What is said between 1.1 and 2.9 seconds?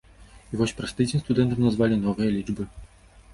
студэнтам назвалі новыя лічбы.